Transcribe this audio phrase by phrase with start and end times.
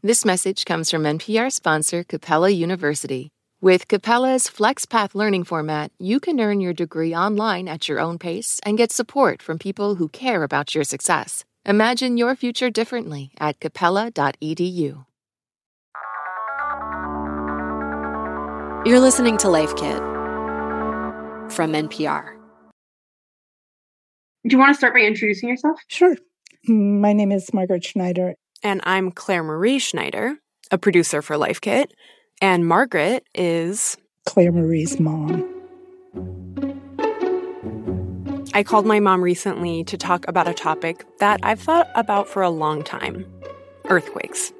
[0.00, 3.32] This message comes from NPR sponsor Capella University.
[3.60, 8.60] With Capella's FlexPath learning format, you can earn your degree online at your own pace
[8.64, 11.44] and get support from people who care about your success.
[11.66, 15.04] Imagine your future differently at capella.edu.
[18.86, 19.98] You're listening to Life Kit
[21.50, 22.36] from NPR.
[24.46, 25.80] Do you want to start by introducing yourself?
[25.88, 26.14] Sure.
[26.68, 28.36] My name is Margaret Schneider.
[28.62, 30.36] And I'm Claire Marie Schneider,
[30.72, 31.92] a producer for Life Kit.
[32.40, 35.44] And Margaret is Claire Marie's mom.
[38.54, 42.42] I called my mom recently to talk about a topic that I've thought about for
[42.42, 43.24] a long time
[43.88, 44.52] earthquakes.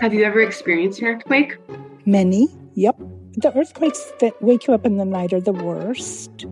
[0.00, 1.58] Have you ever experienced an earthquake?
[2.06, 2.96] Many, yep.
[3.34, 6.46] The earthquakes that wake you up in the night are the worst.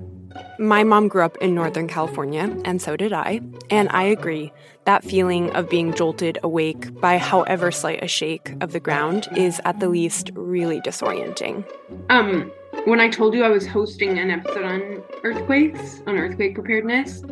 [0.59, 3.41] My mom grew up in Northern California, and so did I.
[3.70, 4.53] And I agree,
[4.91, 9.61] that feeling of being jolted awake by however slight a shake of the ground is
[9.65, 11.65] at the least really disorienting.
[12.09, 12.51] Um,
[12.87, 17.23] when I told you I was hosting an episode on earthquakes, on earthquake preparedness,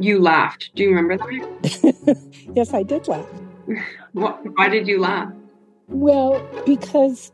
[0.00, 0.70] you laughed.
[0.74, 2.16] Do you remember that?
[2.56, 3.26] yes, I did laugh.
[4.10, 5.32] Why did you laugh?
[5.86, 7.30] Well, because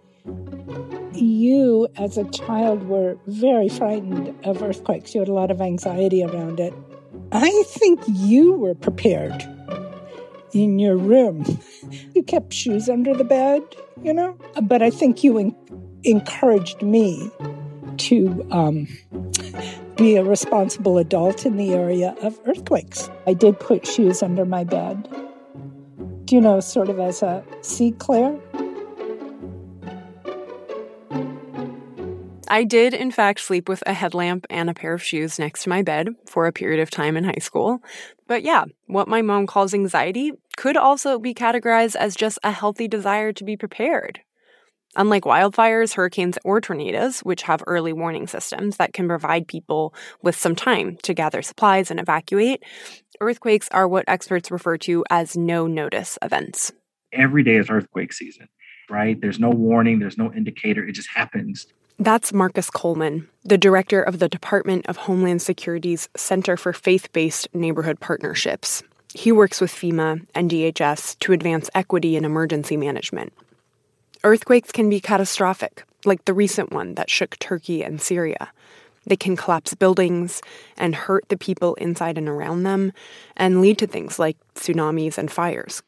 [1.14, 5.14] you, as a child, were very frightened of earthquakes.
[5.14, 6.74] You had a lot of anxiety around it.
[7.32, 9.46] I think you were prepared
[10.62, 11.44] in your room.
[12.14, 13.62] You kept shoes under the bed,
[14.02, 14.36] you know?
[14.62, 15.56] But I think you en-
[16.04, 17.30] encouraged me
[17.98, 18.86] to um,
[19.96, 23.10] be a responsible adult in the area of earthquakes.
[23.26, 25.08] I did put shoes under my bed.
[26.24, 28.38] Do you know, sort of as a see, Claire?
[32.48, 35.68] I did, in fact, sleep with a headlamp and a pair of shoes next to
[35.68, 37.82] my bed for a period of time in high school.
[38.28, 42.88] But yeah, what my mom calls anxiety could also be categorized as just a healthy
[42.88, 44.20] desire to be prepared.
[44.96, 50.34] Unlike wildfires, hurricanes, or tornadoes, which have early warning systems that can provide people with
[50.34, 52.62] some time to gather supplies and evacuate,
[53.20, 56.72] earthquakes are what experts refer to as no notice events.
[57.12, 58.48] Every day is earthquake season,
[58.88, 59.20] right?
[59.20, 61.66] There's no warning, there's no indicator, it just happens.
[61.98, 67.48] That's Marcus Coleman, the director of the Department of Homeland Security's Center for Faith Based
[67.54, 68.82] Neighborhood Partnerships.
[69.16, 73.32] He works with FEMA and DHS to advance equity in emergency management.
[74.22, 78.50] Earthquakes can be catastrophic, like the recent one that shook Turkey and Syria.
[79.06, 80.42] They can collapse buildings
[80.76, 82.92] and hurt the people inside and around them,
[83.38, 85.82] and lead to things like tsunamis and fires.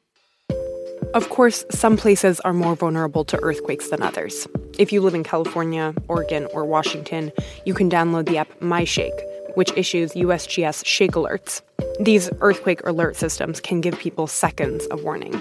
[1.12, 4.48] Of course, some places are more vulnerable to earthquakes than others.
[4.78, 7.32] If you live in California, Oregon, or Washington,
[7.66, 9.20] you can download the app MyShake,
[9.58, 11.62] which issues USGS shake alerts.
[11.98, 15.34] These earthquake alert systems can give people seconds of warning,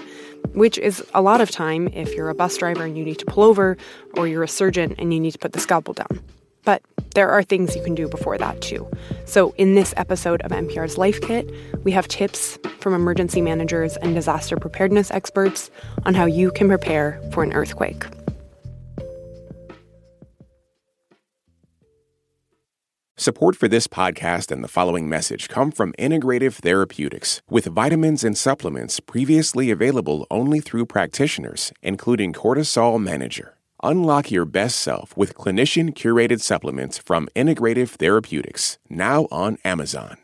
[0.54, 3.26] which is a lot of time if you're a bus driver and you need to
[3.26, 3.76] pull over,
[4.14, 6.20] or you're a surgeon and you need to put the scalpel down.
[6.64, 6.82] But
[7.14, 8.90] there are things you can do before that too.
[9.24, 11.48] So, in this episode of NPR's Life Kit,
[11.84, 15.70] we have tips from emergency managers and disaster preparedness experts
[16.06, 18.04] on how you can prepare for an earthquake.
[23.20, 28.38] Support for this podcast and the following message come from Integrative Therapeutics, with vitamins and
[28.38, 33.56] supplements previously available only through practitioners, including Cortisol Manager.
[33.82, 40.18] Unlock your best self with clinician curated supplements from Integrative Therapeutics, now on Amazon.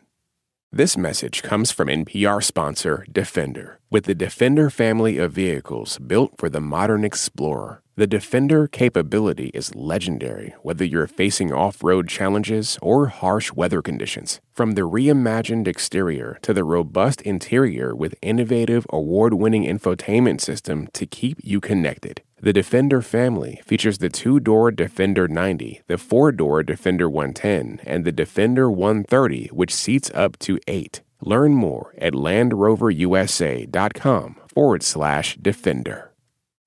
[0.71, 3.81] This message comes from NPR sponsor Defender.
[3.89, 9.73] With the Defender family of vehicles built for the modern explorer, the Defender capability is
[9.73, 14.41] legendary whether you're facing off road challenges or harsh weather conditions.
[14.51, 21.05] From the reimagined exterior to the robust interior with innovative award winning infotainment system to
[21.05, 22.21] keep you connected.
[22.41, 28.03] The Defender family features the two door Defender 90, the four door Defender 110, and
[28.03, 31.01] the Defender 130, which seats up to eight.
[31.21, 36.11] Learn more at LandRoverUSA.com forward slash Defender.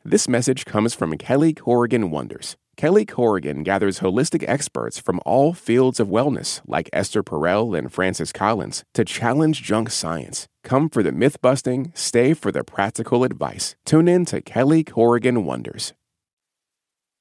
[0.05, 2.57] This message comes from Kelly Corrigan Wonders.
[2.77, 8.33] Kelly Corrigan gathers holistic experts from all fields of wellness, like Esther Perel and Francis
[8.33, 10.47] Collins, to challenge junk science.
[10.63, 13.75] Come for the myth busting, stay for the practical advice.
[13.85, 15.93] Tune in to Kelly Corrigan Wonders.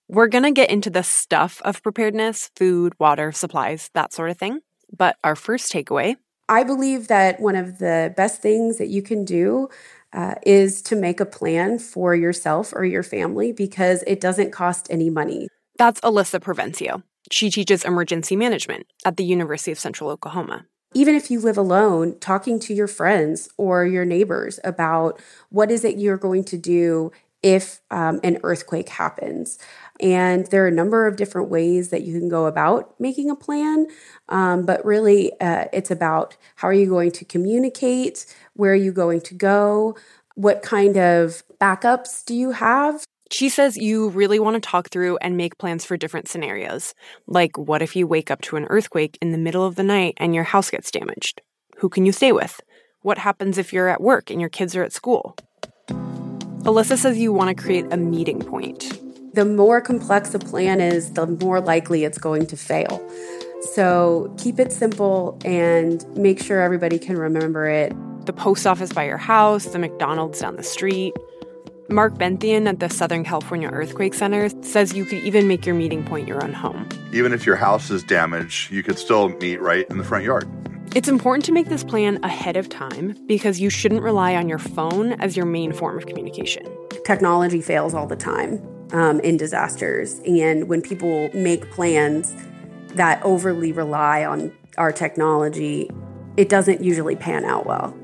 [0.07, 4.37] We're going to get into the stuff of preparedness food, water, supplies, that sort of
[4.37, 4.59] thing.
[4.95, 6.17] But our first takeaway
[6.49, 9.67] I believe that one of the best things that you can do
[10.13, 14.87] uh, is to make a plan for yourself or your family because it doesn't cost
[14.89, 15.47] any money.
[15.77, 17.03] That's Alyssa Provencio.
[17.31, 20.65] She teaches emergency management at the University of Central Oklahoma.
[20.93, 25.19] Even if you live alone, talking to your friends or your neighbors about
[25.49, 27.11] what is it you're going to do
[27.47, 29.57] if um, an earthquake happens.
[30.01, 33.37] And there are a number of different ways that you can go about making a
[33.37, 33.87] plan.
[34.27, 38.25] Um, but really, uh, it's about how are you going to communicate?
[38.55, 39.95] Where are you going to go?
[40.35, 43.05] What kind of backups do you have?
[43.31, 46.93] She says you really want to talk through and make plans for different scenarios.
[47.27, 50.15] Like, what if you wake up to an earthquake in the middle of the night
[50.17, 51.41] and your house gets damaged?
[51.77, 52.59] Who can you stay with?
[53.03, 55.37] What happens if you're at work and your kids are at school?
[56.67, 58.99] Alyssa says you want to create a meeting point.
[59.33, 63.01] The more complex a plan is, the more likely it's going to fail.
[63.71, 67.93] So keep it simple and make sure everybody can remember it.
[68.25, 71.15] The post office by your house, the McDonald's down the street.
[71.87, 76.03] Mark Benthien at the Southern California Earthquake Center says you could even make your meeting
[76.03, 76.89] point your own home.
[77.13, 80.49] Even if your house is damaged, you could still meet right in the front yard.
[80.97, 84.57] It's important to make this plan ahead of time because you shouldn't rely on your
[84.57, 86.65] phone as your main form of communication.
[87.05, 88.59] Technology fails all the time
[88.93, 90.19] um, in disasters.
[90.25, 92.33] And when people make plans
[92.95, 95.87] that overly rely on our technology,
[96.35, 97.95] it doesn't usually pan out well.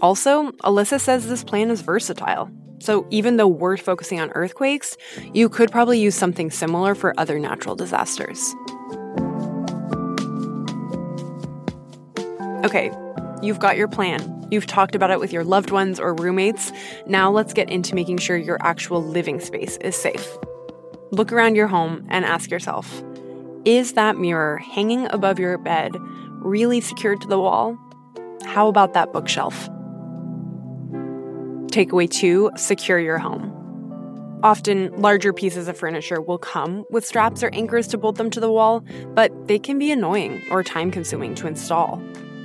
[0.00, 2.50] Also, Alyssa says this plan is versatile.
[2.78, 4.96] So even though we're focusing on earthquakes,
[5.34, 8.54] you could probably use something similar for other natural disasters.
[12.64, 12.90] Okay,
[13.42, 14.46] you've got your plan.
[14.50, 16.72] You've talked about it with your loved ones or roommates.
[17.06, 20.38] Now let's get into making sure your actual living space is safe.
[21.10, 23.02] Look around your home and ask yourself
[23.66, 25.92] Is that mirror hanging above your bed
[26.40, 27.78] really secured to the wall?
[28.46, 29.68] How about that bookshelf?
[31.70, 33.50] Takeaway two secure your home.
[34.42, 38.40] Often, larger pieces of furniture will come with straps or anchors to bolt them to
[38.40, 38.84] the wall,
[39.14, 42.02] but they can be annoying or time consuming to install.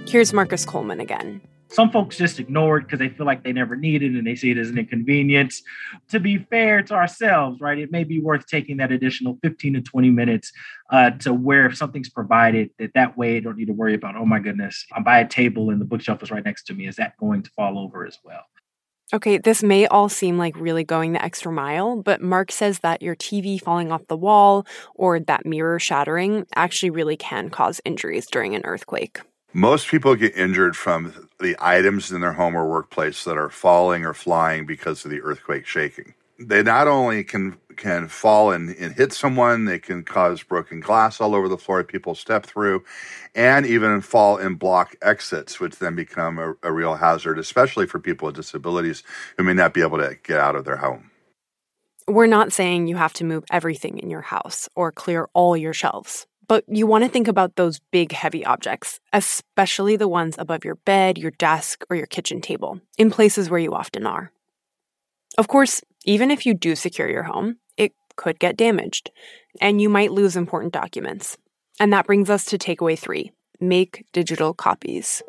[0.07, 1.41] Here's Marcus Coleman again.
[1.71, 4.35] Some folks just ignore it because they feel like they never need it and they
[4.35, 5.61] see it as an inconvenience.
[6.09, 9.81] To be fair to ourselves, right, it may be worth taking that additional 15 to
[9.81, 10.51] 20 minutes
[10.89, 14.15] uh, to where if something's provided, that that way I don't need to worry about,
[14.15, 16.87] oh my goodness, I'm by a table and the bookshelf is right next to me.
[16.87, 18.41] Is that going to fall over as well?
[19.11, 23.01] Okay, this may all seem like really going the extra mile, but Mark says that
[23.01, 24.65] your TV falling off the wall
[24.95, 29.19] or that mirror shattering actually really can cause injuries during an earthquake.
[29.53, 34.05] Most people get injured from the items in their home or workplace that are falling
[34.05, 36.13] or flying because of the earthquake shaking.
[36.37, 41.21] They not only can can fall and, and hit someone, they can cause broken glass
[41.21, 42.83] all over the floor people step through,
[43.33, 47.97] and even fall and block exits, which then become a, a real hazard, especially for
[47.97, 49.01] people with disabilities
[49.37, 51.09] who may not be able to get out of their home.
[52.05, 55.73] We're not saying you have to move everything in your house or clear all your
[55.73, 56.27] shelves.
[56.49, 60.75] But you want to think about those big, heavy objects, especially the ones above your
[60.75, 64.31] bed, your desk, or your kitchen table, in places where you often are.
[65.37, 69.11] Of course, even if you do secure your home, it could get damaged,
[69.61, 71.37] and you might lose important documents.
[71.79, 73.31] And that brings us to takeaway three
[73.61, 75.21] make digital copies.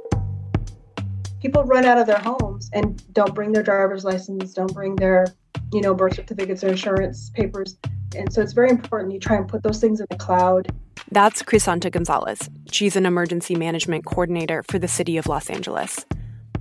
[1.43, 5.27] People run out of their homes and don't bring their driver's license, don't bring their,
[5.73, 7.77] you know, birth certificates or insurance papers.
[8.17, 10.73] And so it's very important you try and put those things in the cloud.
[11.12, 12.49] That's Crisanta Gonzalez.
[12.71, 16.07] She's an emergency management coordinator for the city of Los Angeles.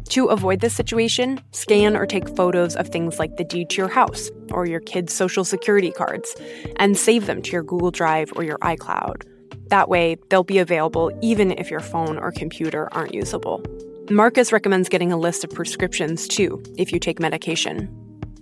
[0.09, 3.89] To avoid this situation, scan or take photos of things like the deed to your
[3.89, 6.35] house or your kids' social security cards
[6.77, 9.21] and save them to your Google Drive or your iCloud.
[9.69, 13.63] That way, they'll be available even if your phone or computer aren't usable.
[14.09, 17.87] Marcus recommends getting a list of prescriptions too if you take medication.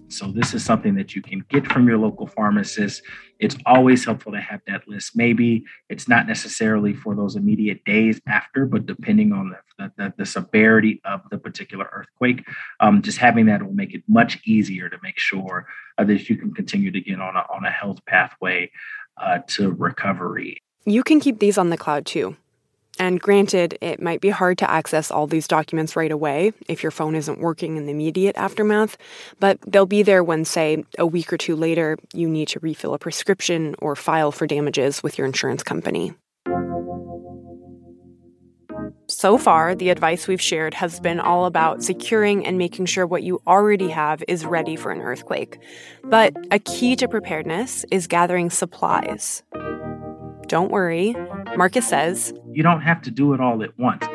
[0.10, 3.02] So, this is something that you can get from your local pharmacist.
[3.40, 5.16] It's always helpful to have that list.
[5.16, 10.26] Maybe it's not necessarily for those immediate days after, but depending on the, the, the
[10.26, 12.46] severity of the particular earthquake,
[12.80, 16.38] um, just having that will make it much easier to make sure uh, that you
[16.38, 18.72] can continue to get on a, on a health pathway
[19.22, 20.62] uh, to recovery.
[20.86, 22.38] You can keep these on the cloud too.
[23.00, 26.92] And granted, it might be hard to access all these documents right away if your
[26.92, 28.98] phone isn't working in the immediate aftermath,
[29.40, 32.94] but they'll be there when, say, a week or two later, you need to refill
[32.94, 36.14] a prescription or file for damages with your insurance company.
[39.10, 43.24] So far, the advice we've shared has been all about securing and making sure what
[43.24, 45.60] you already have is ready for an earthquake.
[46.04, 49.44] But a key to preparedness is gathering supplies.
[50.48, 51.16] Don't worry,
[51.58, 54.06] Marcus says, You don't have to do it all at once.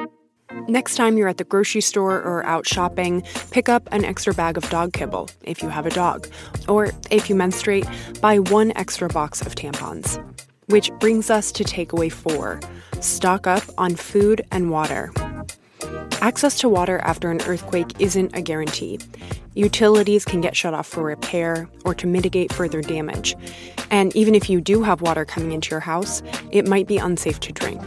[0.69, 4.57] Next time you're at the grocery store or out shopping, pick up an extra bag
[4.57, 6.29] of dog kibble if you have a dog.
[6.69, 7.85] Or if you menstruate,
[8.21, 10.23] buy one extra box of tampons.
[10.67, 12.61] Which brings us to takeaway four
[13.01, 15.13] stock up on food and water.
[16.21, 19.01] Access to water after an earthquake isn't a guarantee.
[19.55, 23.35] Utilities can get shut off for repair or to mitigate further damage.
[23.93, 27.39] And even if you do have water coming into your house, it might be unsafe
[27.41, 27.81] to drink.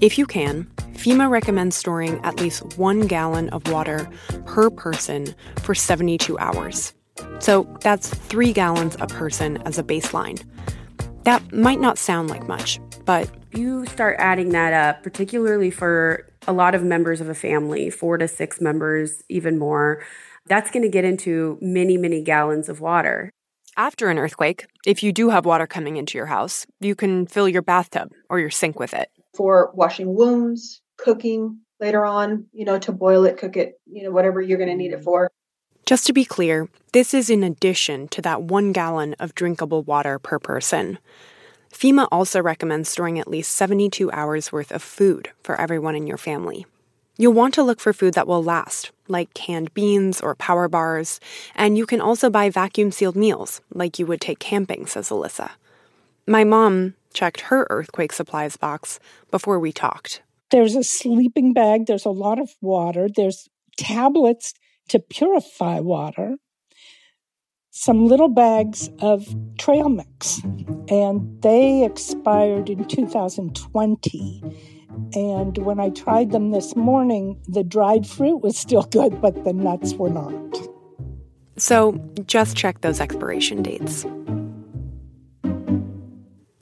[0.00, 4.08] If you can, FEMA recommends storing at least one gallon of water
[4.46, 6.94] per person for 72 hours.
[7.40, 10.42] So that's three gallons a person as a baseline.
[11.24, 16.52] That might not sound like much, but you start adding that up, particularly for a
[16.52, 20.04] lot of members of a family, four to six members, even more,
[20.46, 23.32] that's going to get into many, many gallons of water.
[23.78, 27.46] After an earthquake, if you do have water coming into your house, you can fill
[27.46, 29.10] your bathtub or your sink with it.
[29.34, 34.10] For washing wounds, cooking later on, you know, to boil it, cook it, you know,
[34.10, 35.04] whatever you're going to need it mm.
[35.04, 35.30] for.
[35.84, 40.18] Just to be clear, this is in addition to that one gallon of drinkable water
[40.18, 40.98] per person.
[41.70, 46.16] FEMA also recommends storing at least 72 hours worth of food for everyone in your
[46.16, 46.64] family.
[47.18, 51.18] You'll want to look for food that will last, like canned beans or power bars,
[51.54, 55.50] and you can also buy vacuum sealed meals, like you would take camping, says Alyssa.
[56.26, 60.22] My mom checked her earthquake supplies box before we talked.
[60.50, 64.52] There's a sleeping bag, there's a lot of water, there's tablets
[64.90, 66.36] to purify water,
[67.70, 70.40] some little bags of trail mix,
[70.88, 74.42] and they expired in 2020.
[75.14, 79.52] And when I tried them this morning, the dried fruit was still good, but the
[79.52, 80.58] nuts were not.
[81.56, 84.04] So just check those expiration dates.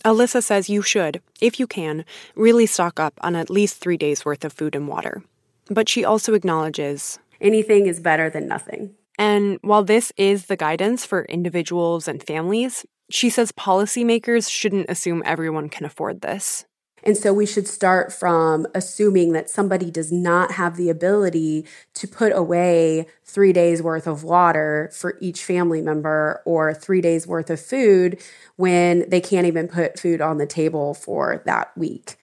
[0.04, 2.04] Alyssa says you should, if you can,
[2.36, 5.22] really stock up on at least three days' worth of food and water.
[5.70, 8.94] But she also acknowledges anything is better than nothing.
[9.18, 15.22] And while this is the guidance for individuals and families, she says policymakers shouldn't assume
[15.24, 16.66] everyone can afford this.
[17.04, 22.08] And so we should start from assuming that somebody does not have the ability to
[22.08, 27.50] put away three days worth of water for each family member or three days worth
[27.50, 28.18] of food
[28.56, 32.16] when they can't even put food on the table for that week.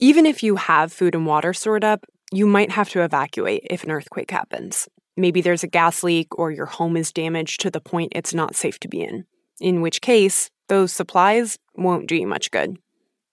[0.00, 3.84] Even if you have food and water stored up, you might have to evacuate if
[3.84, 4.88] an earthquake happens.
[5.16, 8.56] Maybe there's a gas leak or your home is damaged to the point it's not
[8.56, 9.26] safe to be in,
[9.60, 12.78] in which case, those supplies won't do you much good.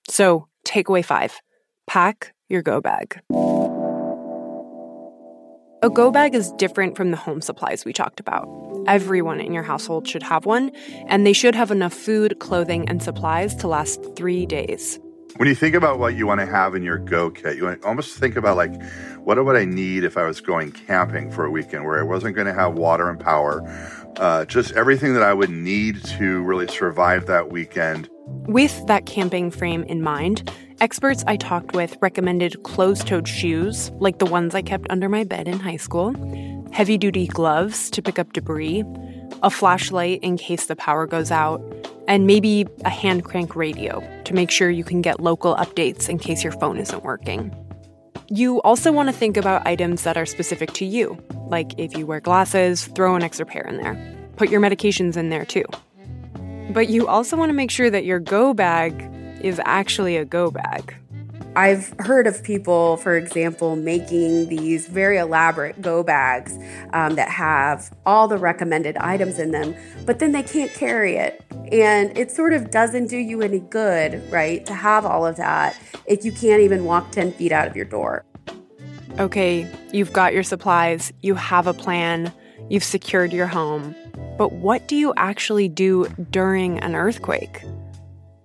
[0.08, 1.42] So, takeaway five
[1.88, 3.20] pack your go bag.
[5.82, 8.48] A go bag is different from the home supplies we talked about.
[8.88, 10.72] Everyone in your household should have one,
[11.08, 14.98] and they should have enough food, clothing, and supplies to last three days.
[15.36, 18.18] When you think about what you want to have in your go kit, you almost
[18.18, 18.72] think about like,
[19.24, 22.36] what would I need if I was going camping for a weekend where I wasn't
[22.36, 23.62] going to have water and power?
[24.18, 28.10] Uh, just everything that I would need to really survive that weekend.
[28.26, 34.20] With that camping frame in mind, experts I talked with recommended closed toed shoes, like
[34.20, 36.14] the ones I kept under my bed in high school,
[36.72, 38.84] heavy duty gloves to pick up debris,
[39.44, 41.62] a flashlight in case the power goes out,
[42.08, 46.18] and maybe a hand crank radio to make sure you can get local updates in
[46.18, 47.54] case your phone isn't working.
[48.30, 52.06] You also want to think about items that are specific to you, like if you
[52.06, 53.96] wear glasses, throw an extra pair in there.
[54.38, 55.66] Put your medications in there too.
[56.72, 59.10] But you also want to make sure that your go bag
[59.42, 60.96] is actually a go bag.
[61.56, 66.58] I've heard of people, for example, making these very elaborate go bags
[66.94, 71.44] um, that have all the recommended items in them, but then they can't carry it.
[71.72, 75.78] And it sort of doesn't do you any good, right, to have all of that
[76.08, 78.26] if you can't even walk 10 feet out of your door.
[79.20, 82.34] Okay, you've got your supplies, you have a plan,
[82.68, 83.96] you've secured your home.
[84.38, 87.64] But what do you actually do during an earthquake?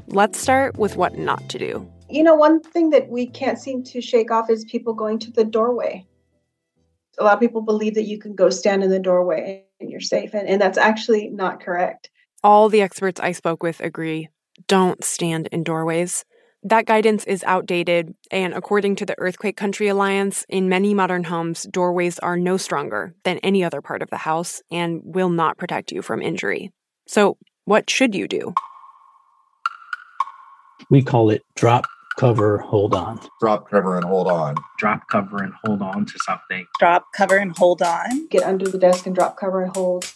[0.07, 3.83] Let's start with what not to do you know, one thing that we can't seem
[3.85, 6.07] to shake off is people going to the doorway.
[7.19, 10.01] A lot of people believe that you can go stand in the doorway and you're
[10.01, 12.11] safe, and, and that's actually not correct.
[12.43, 14.29] All the experts I spoke with agree
[14.67, 16.25] don't stand in doorways.
[16.65, 21.63] That guidance is outdated, and according to the Earthquake Country Alliance, in many modern homes,
[21.71, 25.93] doorways are no stronger than any other part of the house and will not protect
[25.93, 26.73] you from injury.
[27.07, 28.55] So, what should you do?
[30.91, 31.87] We call it drop
[32.19, 33.21] cover, hold on.
[33.41, 34.57] Drop cover and hold on.
[34.79, 36.67] Drop cover and hold on to something.
[36.81, 38.27] Drop cover and hold on.
[38.29, 40.13] Get under the desk and drop cover and hold.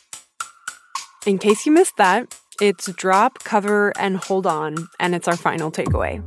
[1.24, 5.70] In case you missed that, it's drop, cover, and hold on, and it's our final
[5.70, 6.22] takeaway.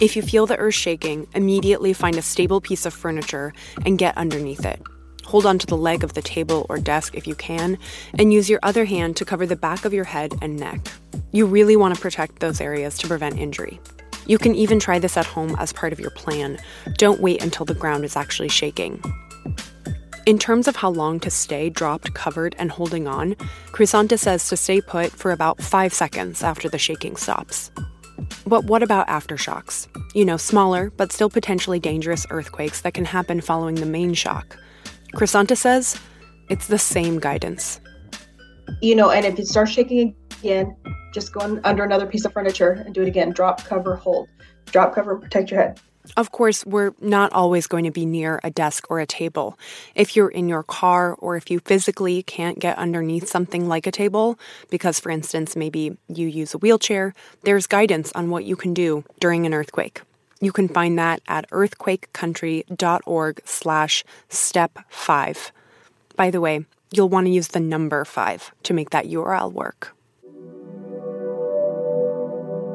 [0.00, 3.52] If you feel the earth shaking, immediately find a stable piece of furniture
[3.84, 4.80] and get underneath it.
[5.24, 7.78] Hold onto the leg of the table or desk if you can,
[8.18, 10.86] and use your other hand to cover the back of your head and neck.
[11.32, 13.80] You really want to protect those areas to prevent injury.
[14.26, 16.58] You can even try this at home as part of your plan.
[16.96, 19.02] Don't wait until the ground is actually shaking.
[20.28, 23.34] In terms of how long to stay dropped, covered, and holding on,
[23.68, 27.70] Crisanta says to stay put for about five seconds after the shaking stops.
[28.46, 29.88] But what about aftershocks?
[30.14, 34.58] You know, smaller, but still potentially dangerous earthquakes that can happen following the main shock.
[35.14, 35.98] Crisanta says
[36.50, 37.80] it's the same guidance.
[38.82, 40.76] You know, and if it starts shaking again,
[41.14, 43.30] just go under another piece of furniture and do it again.
[43.30, 44.28] Drop, cover, hold.
[44.66, 45.80] Drop, cover, protect your head.
[46.16, 49.58] Of course, we're not always going to be near a desk or a table.
[49.94, 53.92] If you're in your car or if you physically can't get underneath something like a
[53.92, 54.38] table,
[54.70, 59.04] because for instance, maybe you use a wheelchair, there's guidance on what you can do
[59.20, 60.02] during an earthquake.
[60.40, 65.52] You can find that at earthquakecountry.org slash step five.
[66.16, 69.94] By the way, you'll want to use the number five to make that URL work.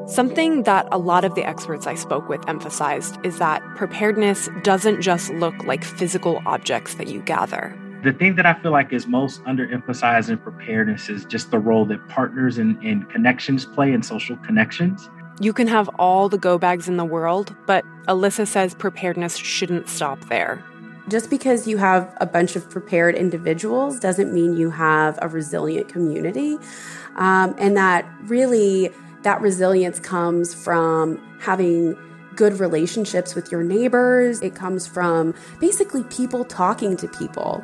[0.05, 5.01] Something that a lot of the experts I spoke with emphasized is that preparedness doesn't
[5.01, 7.74] just look like physical objects that you gather.
[8.03, 11.86] The thing that I feel like is most underemphasized in preparedness is just the role
[11.86, 15.10] that partners and, and connections play in social connections.
[15.39, 19.88] You can have all the go bags in the world, but Alyssa says preparedness shouldn't
[19.88, 20.62] stop there.
[21.07, 25.88] Just because you have a bunch of prepared individuals doesn't mean you have a resilient
[25.88, 26.57] community.
[27.15, 28.91] Um, and that really
[29.24, 31.98] that resilience comes from having
[32.36, 34.42] good relationships with your neighbors.
[34.42, 37.63] It comes from basically people talking to people.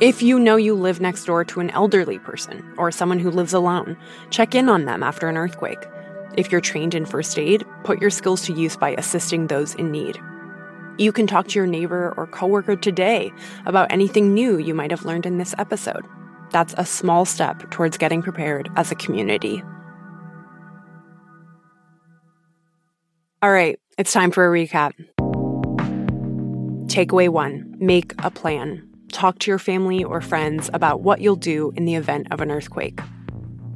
[0.00, 3.52] If you know you live next door to an elderly person or someone who lives
[3.52, 3.96] alone,
[4.30, 5.84] check in on them after an earthquake.
[6.36, 9.90] If you're trained in first aid, put your skills to use by assisting those in
[9.90, 10.20] need.
[10.98, 13.32] You can talk to your neighbor or coworker today
[13.66, 16.06] about anything new you might have learned in this episode.
[16.50, 19.62] That's a small step towards getting prepared as a community.
[23.40, 24.94] All right, it's time for a recap.
[26.88, 28.84] Takeaway one make a plan.
[29.12, 32.50] Talk to your family or friends about what you'll do in the event of an
[32.50, 32.98] earthquake.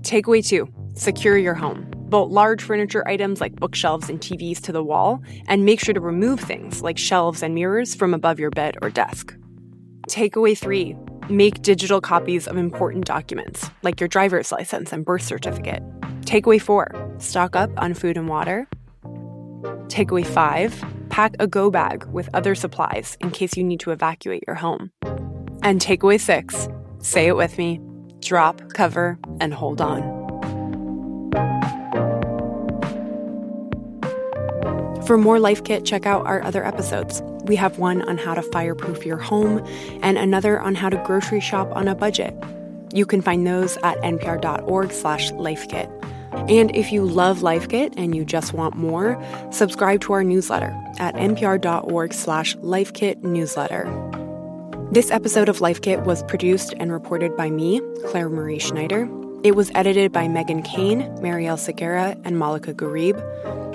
[0.01, 1.89] Takeaway two secure your home.
[1.95, 6.01] Bolt large furniture items like bookshelves and TVs to the wall, and make sure to
[6.01, 9.33] remove things like shelves and mirrors from above your bed or desk.
[10.09, 10.97] Takeaway three
[11.31, 15.85] make digital copies of important documents like your driver's license and birth certificate.
[16.23, 18.67] Takeaway four stock up on food and water.
[19.93, 24.43] Takeaway five pack a go bag with other supplies in case you need to evacuate
[24.47, 24.91] your home.
[25.63, 26.67] And takeaway six
[27.01, 27.79] say it with me
[28.21, 30.01] drop, cover, and hold on.
[35.05, 37.21] For more Life Kit, check out our other episodes.
[37.45, 39.63] We have one on how to fireproof your home
[40.01, 42.35] and another on how to grocery shop on a budget.
[42.95, 45.91] You can find those at npr.org slash lifekit.
[46.49, 50.75] And if you love Life Kit and you just want more, subscribe to our newsletter
[50.99, 54.13] at npr.org slash lifekitnewsletter.
[54.93, 59.09] This episode of Life Kit was produced and reported by me, Claire Marie Schneider.
[59.43, 63.19] It was edited by Meghan Keane, Marielle Segura, and Malaka Gharib.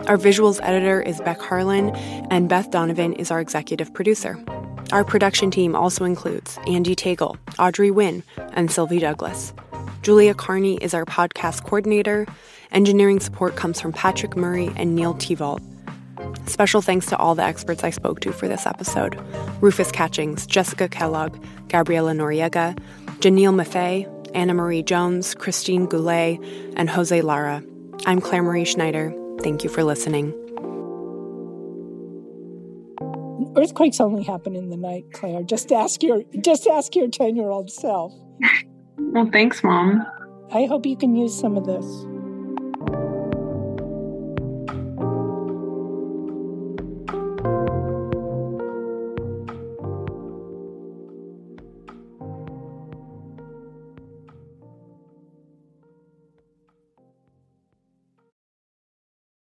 [0.07, 1.89] Our visuals editor is Beck Harlan,
[2.31, 4.37] and Beth Donovan is our executive producer.
[4.91, 9.51] Our production team also includes Andy Tagle, Audrey Nguyen, and Sylvie Douglis.
[10.07, 12.25] Julia Carney is our podcast coordinator.
[12.71, 15.59] Engineering support comes from Patrick Murray and Neil Tevault.
[16.49, 19.19] Special thanks to all the experts I spoke to for this episode
[19.59, 22.79] Rufus Catchings, Jessica Kellogg, Gabriela Noriega,
[23.19, 26.39] Janelle Maffei, Anna Marie Jones, Christine Goulet,
[26.77, 27.61] and Jose Lara.
[28.05, 29.13] I'm Claire Marie Schneider.
[29.41, 30.33] Thank you for listening.
[33.57, 35.43] Earthquakes only happen in the night, Claire.
[35.43, 38.13] Just ask your just ask your 10-year-old self.
[38.99, 40.05] Well, thanks, Mom.
[40.53, 41.85] I hope you can use some of this.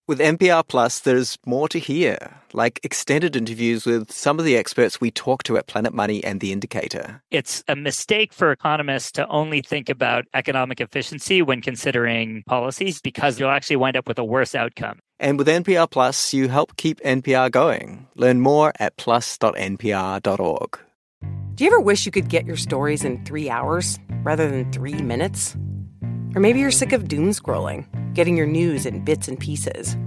[0.07, 5.01] With NPR Plus, there's more to hear, like extended interviews with some of the experts
[5.01, 7.23] we talk to at Planet Money and The Indicator.
[7.31, 13.39] It's a mistake for economists to only think about economic efficiency when considering policies because
[13.39, 14.99] you'll actually wind up with a worse outcome.
[15.19, 18.05] And with NPR Plus, you help keep NPR going.
[18.13, 20.79] Learn more at plus.npr.org.
[21.55, 25.01] Do you ever wish you could get your stories in three hours rather than three
[25.01, 25.57] minutes?
[26.35, 29.97] Or maybe you're sick of doom scrolling, getting your news in bits and pieces.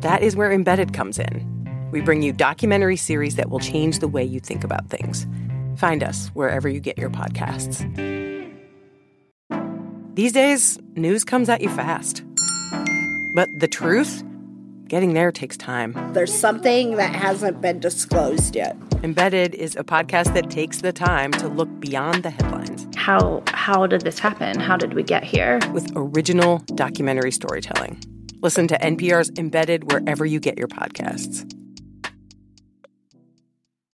[0.00, 1.88] That is where Embedded comes in.
[1.90, 5.26] We bring you documentary series that will change the way you think about things.
[5.76, 7.84] Find us wherever you get your podcasts.
[10.14, 12.22] These days, news comes at you fast.
[13.34, 14.22] But the truth?
[14.88, 15.92] getting there takes time.
[16.12, 18.76] There's something that hasn't been disclosed yet.
[19.04, 22.88] Embedded is a podcast that takes the time to look beyond the headlines.
[22.96, 24.58] How how did this happen?
[24.58, 25.60] How did we get here?
[25.74, 28.02] With original documentary storytelling.
[28.40, 31.44] Listen to NPR's Embedded wherever you get your podcasts.